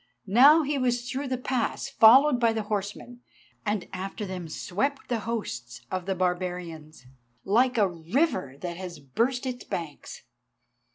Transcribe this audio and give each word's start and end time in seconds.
Now 0.25 0.63
he 0.63 0.79
was 0.79 1.07
through 1.07 1.27
the 1.27 1.37
pass 1.37 1.87
followed 1.87 2.39
by 2.39 2.53
the 2.53 2.63
horsemen, 2.63 3.21
and 3.67 3.87
after 3.93 4.25
them 4.25 4.47
swept 4.49 5.09
the 5.09 5.19
hosts 5.29 5.85
of 5.91 6.07
the 6.07 6.15
barbarians, 6.15 7.05
like 7.45 7.77
a 7.77 7.87
river 7.87 8.55
that 8.61 8.77
has 8.77 8.97
burst 8.97 9.45
its 9.45 9.63
banks. 9.63 10.23